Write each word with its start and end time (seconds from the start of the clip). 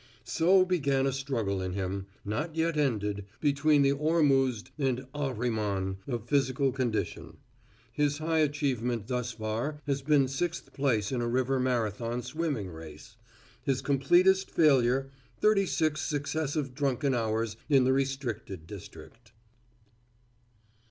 So 0.25 0.65
began 0.65 1.05
a 1.05 1.11
struggle 1.13 1.61
in 1.61 1.73
him, 1.73 2.07
not 2.25 2.55
yet 2.55 2.75
ended, 2.75 3.25
between 3.39 3.83
the 3.83 3.91
Ormuzd 3.91 4.71
and 4.79 5.05
Ahriman 5.13 5.97
of 6.07 6.27
physical 6.27 6.71
condition. 6.71 7.37
His 7.91 8.17
high 8.17 8.39
achievement 8.39 9.05
thus 9.05 9.33
far 9.33 9.79
has 9.85 10.01
been 10.01 10.27
sixth 10.27 10.73
place 10.73 11.11
in 11.11 11.21
a 11.21 11.27
river 11.27 11.59
Marathon 11.59 12.23
swimming 12.23 12.71
race, 12.71 13.15
his 13.61 13.83
completest 13.83 14.49
failure 14.49 15.11
thirty 15.39 15.67
six 15.67 16.01
successive 16.01 16.73
drunken 16.73 17.13
hours 17.13 17.55
in 17.69 17.83
the 17.83 17.93
restricted 17.93 18.65
district. 18.65 19.33